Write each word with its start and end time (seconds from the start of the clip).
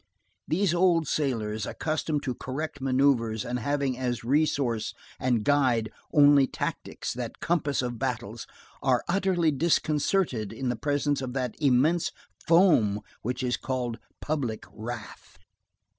These 0.47 0.73
old 0.73 1.07
sailors, 1.07 1.67
accustomed 1.67 2.23
to 2.23 2.33
correct 2.33 2.81
manœuvres 2.81 3.47
and 3.47 3.59
having 3.59 3.99
as 3.99 4.23
resource 4.23 4.95
and 5.19 5.43
guide 5.43 5.91
only 6.11 6.47
tactics, 6.47 7.13
that 7.13 7.39
compass 7.39 7.83
of 7.83 7.99
battles, 7.99 8.47
are 8.81 9.03
utterly 9.07 9.51
disconcerted 9.51 10.51
in 10.51 10.69
the 10.69 10.75
presence 10.75 11.21
of 11.21 11.33
that 11.33 11.53
immense 11.61 12.11
foam 12.47 13.01
which 13.21 13.43
is 13.43 13.57
called 13.57 13.99
public 14.21 14.63
wrath. 14.73 15.37